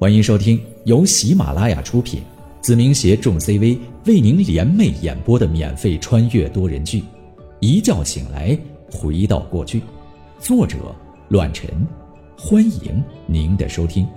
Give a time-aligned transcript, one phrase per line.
[0.00, 2.22] 欢迎收听由喜马拉雅出品，
[2.62, 3.76] 子明携众 CV
[4.06, 7.00] 为您联袂演播的免费穿越多人剧
[7.58, 8.56] 《一觉醒来
[8.92, 9.80] 回到过去》，
[10.38, 10.94] 作者：
[11.30, 11.68] 乱臣。
[12.38, 14.08] 欢迎您的收听。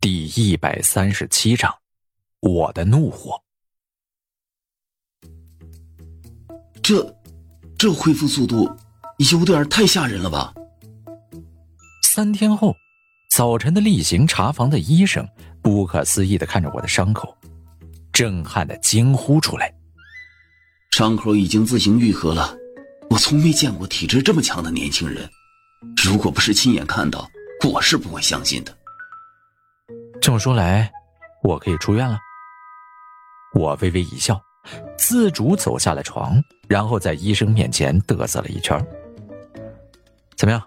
[0.00, 1.70] 第一百三十七章，
[2.40, 3.38] 我的怒火。
[6.80, 7.14] 这，
[7.76, 8.74] 这恢复速度
[9.30, 10.54] 有点太吓人了吧？
[12.14, 12.76] 三天后，
[13.28, 15.28] 早晨的例行查房的医生
[15.60, 17.36] 不可思议的看着我的伤口，
[18.12, 19.74] 震撼的惊呼出来
[20.94, 22.56] ：“伤口已经自行愈合了，
[23.10, 25.28] 我从没见过体质这么强的年轻人。
[26.04, 27.28] 如果不是亲眼看到，
[27.68, 28.72] 我是不会相信的。”
[30.22, 30.88] 这么说来，
[31.42, 32.16] 我可以出院了。
[33.58, 34.40] 我微微一笑，
[34.96, 38.80] 自主走下了床，然后在医生面前嘚瑟了一圈。
[40.36, 40.62] 怎么样？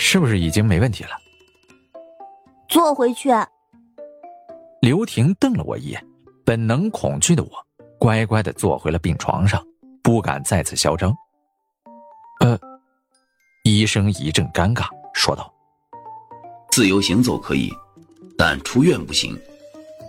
[0.00, 1.10] 是不是已经没问题了？
[2.68, 3.30] 坐回去。
[4.80, 6.06] 刘婷瞪了我一眼，
[6.44, 7.50] 本能恐惧的我，
[7.98, 9.60] 乖乖的坐回了病床上，
[10.00, 11.12] 不敢再次嚣张。
[12.40, 12.56] 呃，
[13.64, 15.52] 医生一阵尴尬，说道
[16.70, 17.68] ：“自由行走可以，
[18.38, 19.36] 但出院不行。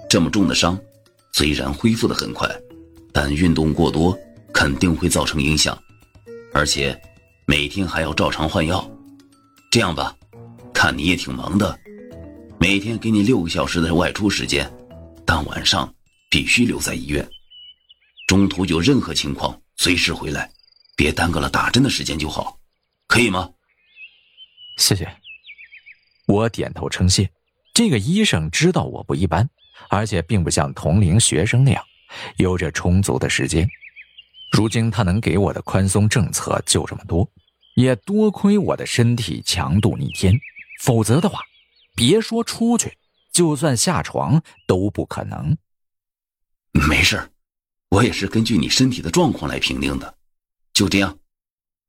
[0.08, 0.80] 这么重的伤，
[1.34, 2.48] 虽然恢复的很快，
[3.12, 4.16] 但运动过多
[4.54, 5.76] 肯定会造成影响，
[6.54, 6.96] 而且
[7.48, 8.88] 每天还要照常换药。”
[9.72, 10.16] 这样吧，
[10.74, 11.80] 看你也挺忙的，
[12.60, 14.68] 每天给你六个小时的外出时间，
[15.24, 15.94] 但晚上
[16.28, 17.28] 必须留在医院。
[18.28, 20.50] 中途有任何情况随时回来，
[20.96, 22.58] 别耽搁了打针的时间就好，
[23.08, 23.48] 可以吗？
[24.78, 25.08] 谢谢。
[26.26, 27.30] 我点头称谢。
[27.72, 29.48] 这个医生知道我不一般，
[29.90, 31.84] 而且并不像同龄学生那样
[32.38, 33.70] 有着充足的时间。
[34.52, 37.30] 如今他能给我的宽松政策就这么多。
[37.80, 40.38] 也多亏我的身体强度逆天，
[40.82, 41.40] 否则的话，
[41.96, 42.98] 别说出去，
[43.32, 45.58] 就算下床都不可能。
[46.74, 47.32] 没事
[47.88, 50.14] 我也是根据你身体的状况来评定的。
[50.74, 51.18] 就这样，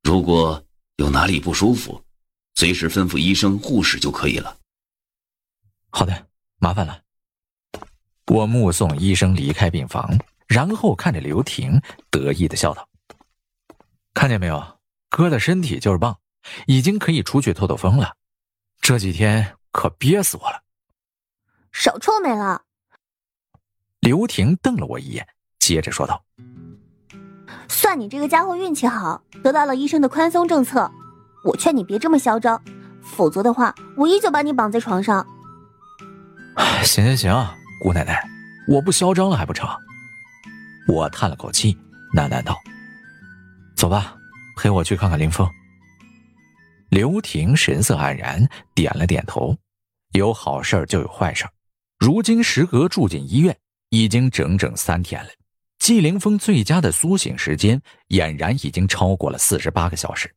[0.05, 0.65] 如果
[0.99, 2.01] 有哪里不舒服，
[2.55, 4.59] 随时吩咐医生、护士就可以了。
[5.91, 6.29] 好的，
[6.59, 7.03] 麻烦了。
[8.29, 10.17] 我目送医生离开病房，
[10.47, 11.83] 然后看着刘婷，
[12.13, 12.89] 得意的笑道
[14.15, 14.65] ：“看见没有？”
[15.11, 16.17] 哥的身体就是棒，
[16.67, 18.15] 已经可以出去透透风了。
[18.81, 20.63] 这几天可憋死我了。
[21.73, 22.63] 少臭美了。
[23.99, 25.27] 刘婷瞪了我一眼，
[25.59, 26.25] 接着说道
[27.69, 30.91] ：“算你这个家伙运气好，得到了医生的宽松政策。
[31.45, 32.63] 我劝你别这么嚣张，
[33.03, 35.27] 否则的话，我依旧把你绑在床上。”
[36.85, 37.47] 行行行，
[37.83, 38.27] 姑奶奶，
[38.69, 39.69] 我不嚣张了还不成？
[40.87, 41.77] 我叹了口气，
[42.17, 42.57] 喃喃道
[43.77, 44.17] ：“走吧。”
[44.61, 45.49] 陪我去看看林峰。
[46.91, 49.57] 刘婷神色黯然，点了点头。
[50.13, 51.49] 有好事就有坏事
[51.99, 53.57] 如今时隔住进医院
[53.89, 55.31] 已经整整三天了，
[55.79, 60.31] 季凌峰最佳的苏醒时间俨然已经超过了四十八个小时，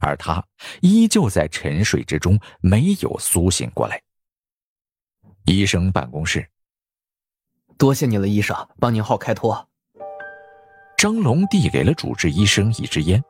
[0.00, 0.44] 而他
[0.82, 4.02] 依旧在沉睡之中，没有苏醒过来。
[5.46, 6.46] 医生办公室，
[7.78, 9.66] 多谢你了，医生，帮您号开脱。
[10.98, 13.22] 张龙递给了主治医生一支烟。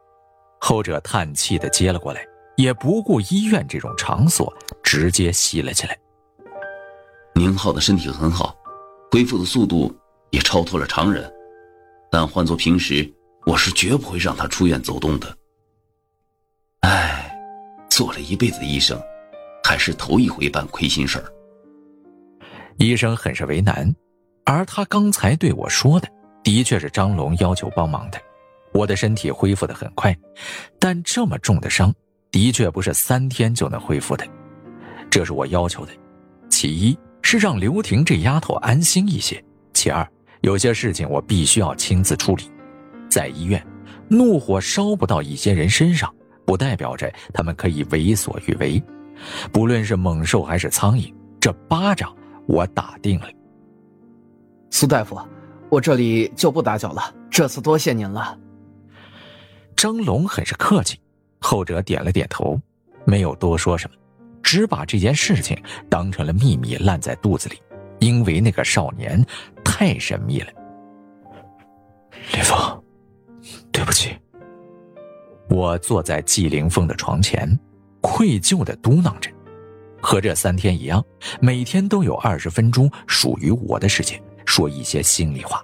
[0.64, 2.24] 后者叹气的接了过来，
[2.56, 5.98] 也不顾医院这种场所，直接吸了起来。
[7.34, 8.56] 宁浩的身体很好，
[9.10, 9.92] 恢复的速度
[10.30, 11.28] 也超脱了常人，
[12.12, 13.12] 但换做平时，
[13.44, 15.36] 我是绝不会让他出院走动的。
[16.82, 17.36] 唉，
[17.90, 19.02] 做了一辈子医生，
[19.64, 21.24] 还是头一回办亏心事儿。
[22.76, 23.92] 医生很是为难，
[24.44, 26.08] 而他刚才对我说的，
[26.44, 28.20] 的确是张龙要求帮忙的。
[28.72, 30.16] 我的身体恢复的很快，
[30.78, 31.94] 但这么重的伤，
[32.30, 34.26] 的确不是三天就能恢复的，
[35.10, 35.92] 这是我要求的。
[36.48, 40.06] 其一是让刘婷这丫头安心一些，其二
[40.40, 42.50] 有些事情我必须要亲自处理。
[43.08, 43.64] 在医院，
[44.08, 46.12] 怒火烧不到一些人身上，
[46.46, 48.82] 不代表着他们可以为所欲为。
[49.52, 52.14] 不论是猛兽还是苍蝇，这巴掌
[52.46, 53.28] 我打定了。
[54.70, 55.20] 苏大夫，
[55.68, 58.38] 我这里就不打搅了，这次多谢您了。
[59.76, 60.98] 张龙很是客气，
[61.40, 62.60] 后者点了点头，
[63.04, 63.96] 没有多说什么，
[64.42, 67.60] 只把这件事情当成了秘密烂在肚子里，
[68.00, 69.24] 因为那个少年
[69.64, 70.48] 太神秘了。
[72.32, 72.84] 林峰，
[73.72, 74.16] 对不起。
[75.48, 77.58] 我坐在季凌峰的床前，
[78.00, 79.30] 愧疚的嘟囔着，
[80.00, 81.04] 和这三天一样，
[81.40, 85.60] 每天都有二十分钟属于我的时间，说一些心里话。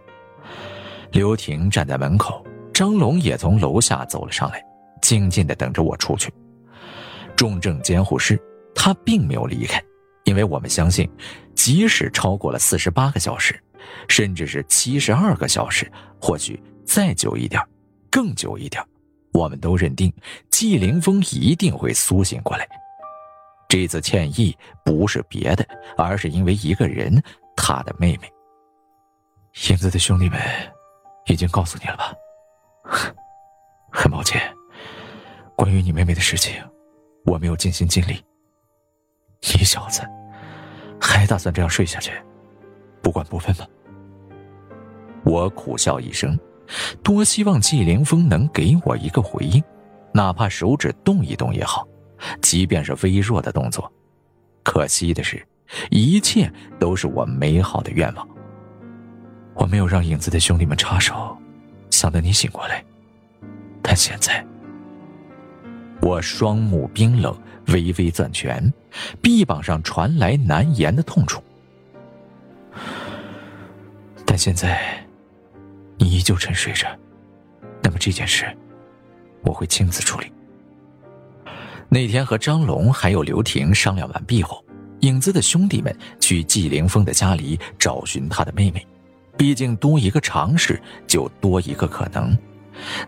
[1.13, 2.45] 刘婷站在门口。
[2.79, 4.65] 张龙也从楼下走了上来，
[5.03, 6.33] 静静的等着我出去。
[7.35, 8.41] 重症监护室，
[8.73, 9.83] 他并没有离开，
[10.23, 11.11] 因为我们相信，
[11.57, 13.61] 即使超过了四十八个小时，
[14.07, 15.91] 甚至是七十二个小时，
[16.21, 17.61] 或许再久一点，
[18.13, 18.81] 更久一点，
[19.33, 20.13] 我们都认定
[20.49, 22.65] 季凌风一定会苏醒过来。
[23.69, 25.67] 这次歉意不是别的，
[25.97, 27.21] 而是因为一个人，
[27.57, 28.33] 他的妹妹。
[29.69, 30.41] 影子的兄弟们
[31.27, 32.15] 已经告诉你了吧？
[34.01, 34.41] 很抱歉，
[35.57, 36.55] 关于你妹妹的事情，
[37.25, 38.25] 我没有尽心尽力。
[39.41, 40.03] 你小子
[41.01, 42.13] 还打算这样睡下去，
[43.03, 43.67] 不管不分吗？
[45.25, 46.39] 我苦笑一声，
[47.03, 49.61] 多希望季凌风能给我一个回应，
[50.15, 51.85] 哪怕手指动一动也好，
[52.41, 53.93] 即便是微弱的动作。
[54.63, 55.45] 可惜的是，
[55.91, 56.49] 一切
[56.79, 58.29] 都是我美好的愿望。
[59.55, 61.37] 我没有让影子的兄弟们插手，
[61.91, 62.85] 想等你醒过来。
[63.83, 64.45] 但现在，
[66.01, 67.37] 我双目冰冷，
[67.69, 68.73] 微微攥拳，
[69.23, 71.43] 臂膀上传来难言的痛楚。
[74.27, 75.05] 但现在，
[75.97, 76.87] 你依旧沉睡着，
[77.83, 78.47] 那么这件事，
[79.43, 80.31] 我会亲自处理。
[81.89, 84.63] 那天和张龙还有刘婷商量完毕后，
[85.01, 88.87] 影子的兄弟们去季凌风的家里找寻他的妹妹。
[89.39, 92.37] 毕竟多一个尝试，就多一个可能。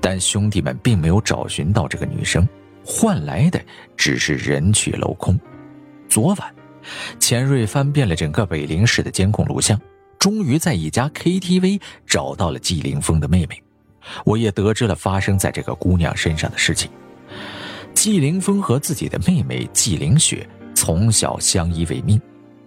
[0.00, 2.49] 但兄弟们并没有找寻到这个女生，
[2.84, 3.61] 换来的
[3.96, 5.38] 只是人去楼空。
[6.08, 6.55] 昨晚，
[7.19, 9.81] 钱瑞翻遍了整个北陵市的监控录像，
[10.19, 13.62] 终于在一家 KTV 找到了季凌风的妹妹。
[14.25, 16.90] 我也得知了发生在这个姑娘身上的事情。
[17.94, 22.20] 季凌风和自己的妹妹季凌雪从小相依为命。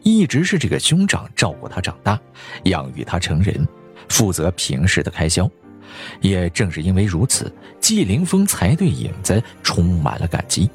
[0.03, 2.19] 一直是这个兄长照顾她长大，
[2.65, 3.65] 养育她成人，
[4.09, 5.49] 负责平时的开销。
[6.21, 10.69] 也正是因为如此，季凌风才对影子充满了感激。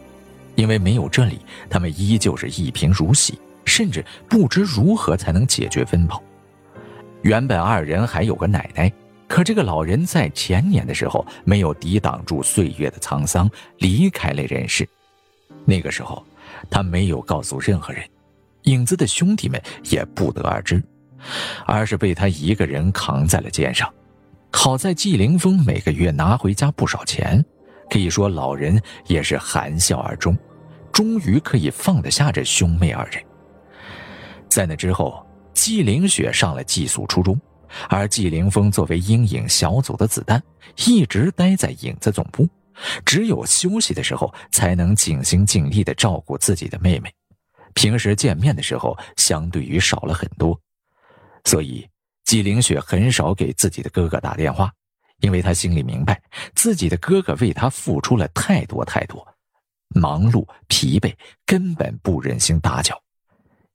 [0.55, 1.39] 因为没有这里，
[1.71, 6.23] 他们依旧是一贫如洗，甚至不知如何才能解决温饱。
[7.23, 8.93] 原本二人还有个奶奶，
[9.29, 13.49] 可这个老人在前年的时候没有抵挡住岁月的沧桑，
[13.79, 14.89] 离开了人世。
[15.65, 16.25] 那个时候，
[16.69, 18.03] 他没有告诉任何人。
[18.63, 20.83] 影子的兄弟们也不得而知，
[21.67, 23.89] 而是被他一个人扛在了肩上。
[24.51, 27.45] 好在季凌风每个月拿回家不少钱，
[27.89, 30.37] 可以说老人也是含笑而终，
[30.93, 33.23] 终于可以放得下这兄妹二人。
[34.49, 37.39] 在那之后，季凌雪上了寄宿初中，
[37.89, 40.43] 而季凌风作为阴影小组的子弹，
[40.87, 42.49] 一直待在影子总部，
[43.05, 47.13] 只有休息的时候才能尽心尽力地照顾自己的妹妹。
[47.75, 50.59] 平时见面的时候，相对于少了很多，
[51.45, 51.87] 所以
[52.29, 54.71] 季凌雪很少给自己的哥哥打电话，
[55.21, 56.21] 因为她心里明白，
[56.55, 59.27] 自己的哥哥为她付出了太多太多，
[59.95, 61.15] 忙碌疲惫，
[61.47, 63.01] 根本不忍心打搅，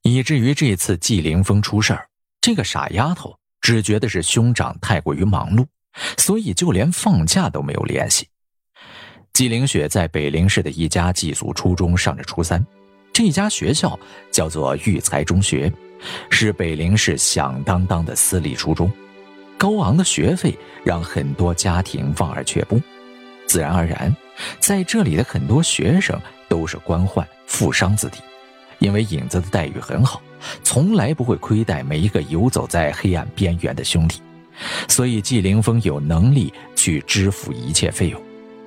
[0.02, 2.06] 以至于这次季凌风出事儿，
[2.40, 5.66] 这个傻丫头只觉得是兄长太过于忙碌，
[6.16, 8.28] 所以就连放假都没有联系。
[9.32, 12.64] 季凌雪在北陵市的一家寄宿初中上着初三。
[13.12, 13.98] 这家学校
[14.30, 15.72] 叫做育才中学，
[16.30, 18.90] 是北陵市响当当的私立初中。
[19.56, 22.80] 高昂的学费让很多家庭望而却步，
[23.46, 24.14] 自然而然，
[24.58, 28.18] 在这里的很多学生都是官宦富商子弟。
[28.80, 30.20] 因为影子的待遇很好，
[30.62, 34.20] 从来不会亏待每一个游走在黑暗边缘的兄弟，
[34.88, 38.20] 所以季凌风有能力去支付一切费用。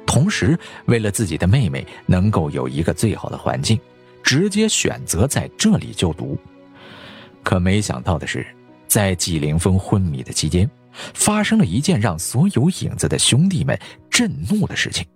[0.06, 3.80] 同时，为了自己的妹妹能够有一个最好的环境。
[4.24, 6.38] 直接选择在这里就读，
[7.48, 8.46] 可没想到的是，
[8.90, 10.70] 在季凌风昏迷的期间，
[11.14, 15.08] 发生了一件让所有影子的兄弟们震怒的事情，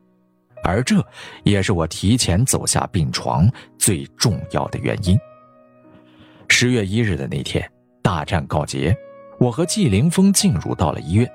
[0.63, 1.05] 而这
[1.43, 5.19] 也是我提前走下病床最重要的原因。
[6.47, 7.69] 十月一日的那天，
[8.01, 8.95] 大战告捷，
[9.37, 11.29] 我和季凌风进入到了医院。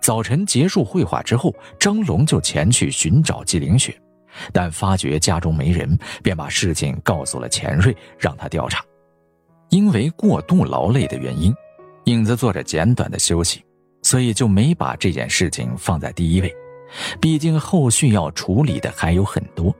[0.00, 3.94] 早晨结束会话之后，张龙就前去寻找季凌雪。
[4.54, 8.82] 但发觉家中没人，便把事情告诉了钱瑞，让他调查。
[9.70, 11.54] 因为过度劳累的原因，
[12.04, 13.64] 影子做着简短的休息，
[14.02, 16.54] 所以就没把这件事情放在第一位。
[17.20, 19.74] 毕竟后续要处理的还有很多。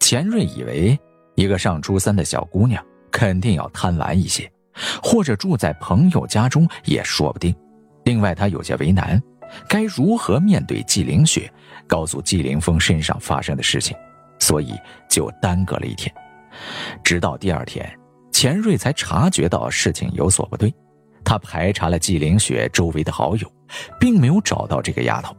[0.00, 0.98] 钱瑞以为
[1.34, 4.50] 一个上初三的小姑娘肯定要贪玩一些，
[5.02, 7.54] 或者住在朋友家中也说不定。
[8.04, 9.22] 另外，他有些为难，
[9.68, 11.50] 该如何面对季凌雪？
[11.86, 13.94] 告诉季凌风身上发生的事情，
[14.38, 14.72] 所以
[15.10, 16.10] 就耽搁了一天。
[17.02, 17.86] 直到第二天，
[18.34, 20.74] 钱瑞才察觉到事情有所不对。
[21.24, 23.50] 他排查了季凌雪周围的好友，
[23.98, 25.34] 并没有找到这个丫头。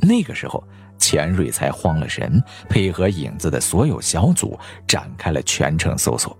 [0.00, 0.64] 那个时候，
[0.96, 6.36] 钱瑞才慌了神，配合影子的所有小组展开了全程搜索。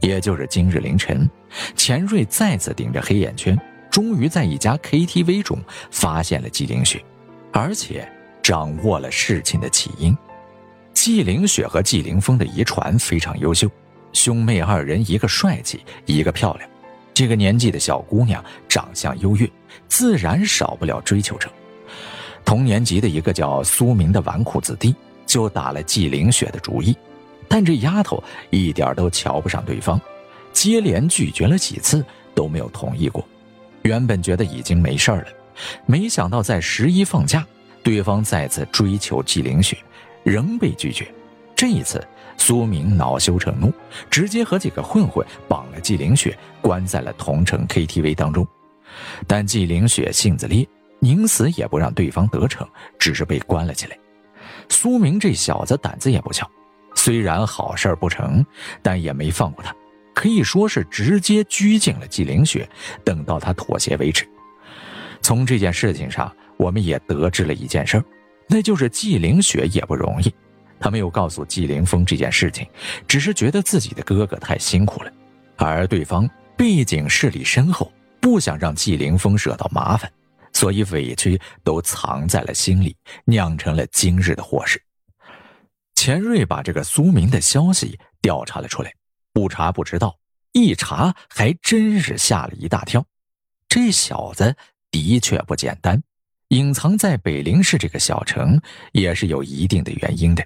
[0.00, 1.30] 也就是今日凌晨，
[1.76, 3.56] 钱瑞再次顶着黑眼圈，
[3.88, 5.56] 终于在一家 KTV 中
[5.92, 7.00] 发现了纪凌雪，
[7.52, 8.06] 而且
[8.42, 10.12] 掌握了事情的起因。
[10.92, 13.70] 纪凌雪和纪凌峰的遗传非常优秀，
[14.12, 16.68] 兄妹二人一个帅气，一个漂亮。
[17.12, 19.48] 这个年纪的小姑娘长相优越，
[19.88, 21.50] 自然少不了追求者。
[22.44, 24.94] 同年级的一个叫苏明的纨绔子弟
[25.26, 26.96] 就打了纪凌雪的主意。
[27.46, 30.00] 但这丫头一点都瞧不上对方，
[30.52, 33.26] 接连拒绝了几次都没有同意过。
[33.82, 35.26] 原本觉得已经没事了，
[35.84, 37.44] 没想到在十一放假，
[37.82, 39.76] 对方再次追求纪凌雪，
[40.22, 41.12] 仍被拒绝。
[41.56, 42.02] 这一次，
[42.40, 43.70] 苏明恼羞成怒，
[44.10, 48.44] 直接和几个混混绑了纪凌雪，关在了同城 KTV 当中。
[49.26, 50.66] 但纪凌雪性子烈，
[51.00, 52.66] 宁死也不让对方得逞，
[52.98, 53.96] 只是被关了起来。
[54.70, 56.50] 苏明这小子胆子也不小。
[56.94, 58.44] 虽然好事不成，
[58.82, 59.72] 但也没放过他，
[60.14, 62.68] 可以说是直接拘禁了纪凌雪，
[63.04, 64.26] 等到他妥协为止。
[65.20, 68.02] 从这件事情上，我们也得知了一件事
[68.48, 70.34] 那就是纪凌雪也不容易。
[70.80, 72.66] 他没有告诉纪凌峰这件事情，
[73.06, 75.12] 只是觉得自己的哥哥太辛苦了，
[75.56, 80.10] 而对方毕竟势力深厚，不想让纪凌峰惹到麻烦，
[80.54, 82.96] 所以委屈都藏在了心里，
[83.26, 84.82] 酿成了今日的祸事。
[85.94, 88.90] 钱瑞把这个苏明的消息调查了出来，
[89.34, 90.16] 不查不知道，
[90.52, 93.04] 一查还真是吓了一大跳。
[93.68, 94.56] 这小子
[94.90, 96.02] 的确不简单，
[96.48, 98.58] 隐藏在北陵市这个小城
[98.92, 100.42] 也是有一定的原因的。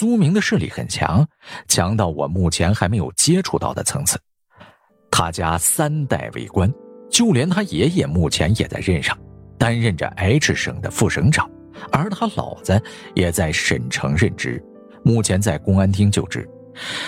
[0.00, 1.28] 苏明的势力很强，
[1.68, 4.18] 强到我目前还没有接触到的层次。
[5.10, 6.72] 他家三代为官，
[7.10, 9.14] 就连他爷爷目前也在任上，
[9.58, 11.46] 担任着 H 省的副省长。
[11.92, 12.82] 而他老子
[13.14, 14.64] 也在省城任职，
[15.04, 16.48] 目前在公安厅就职。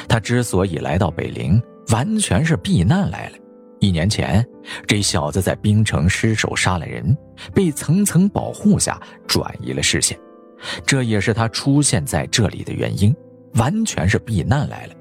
[0.06, 1.58] 他之所以来到北陵，
[1.92, 3.38] 完全是避难来了。
[3.80, 4.46] 一年前，
[4.86, 7.16] 这小子在冰城失手杀了人，
[7.54, 10.14] 被层层保护下转移了视线，
[10.86, 13.14] 这也是他出现在这里的原因，
[13.54, 14.94] 完全是避难来了。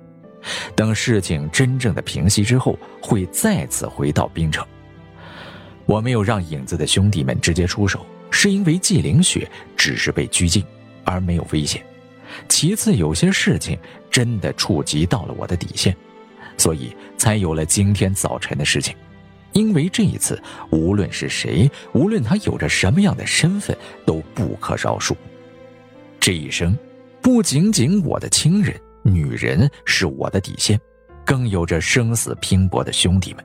[0.76, 4.66] 等事情真正的平息之后，会再次回到冰城。
[5.86, 8.06] 我没有让影子的兄弟们直接出手。
[8.34, 10.64] 是因为纪凌雪只是被拘禁，
[11.04, 11.84] 而没有危险。
[12.48, 13.78] 其次，有些事情
[14.10, 15.94] 真的触及到了我的底线，
[16.58, 18.96] 所以才有了今天早晨的事情。
[19.52, 25.14] 因为这一次，无论是谁，无论他有着什么样的身份，都不可饶恕。
[26.22, 26.78] 这一生，
[27.20, 30.80] 不仅仅我的亲人、女人是我的底线，
[31.26, 33.44] 更有着生死拼搏的兄弟们。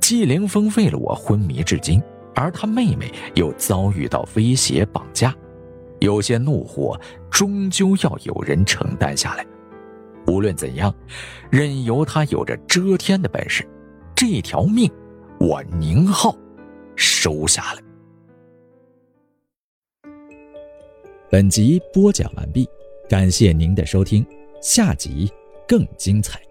[0.00, 2.00] 纪凌风为了我昏迷至今。
[2.36, 5.34] 而他妹妹又遭遇到威胁绑架，
[5.98, 6.96] 有些怒火
[7.28, 9.44] 终究要有人承担下来。
[10.28, 10.94] 无论怎样，
[11.50, 13.66] 任由他有着遮天的本事，
[14.14, 14.88] 这条命
[15.40, 16.32] 我宁浩
[16.94, 17.80] 收下了。
[21.30, 22.66] 本集播讲完毕，
[23.06, 24.24] 感谢您的收听，
[24.62, 25.30] 下集
[25.66, 26.47] 更精彩。